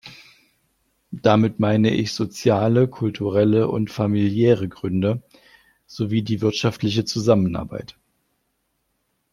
[1.21, 5.21] Damit meine ich soziale, kulturelle und familiäre Gründe
[5.85, 7.99] sowie die wirtschaftliche Zusammenarbeit.